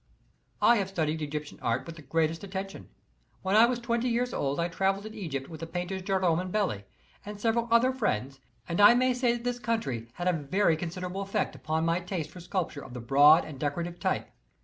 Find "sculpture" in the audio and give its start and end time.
12.39-12.83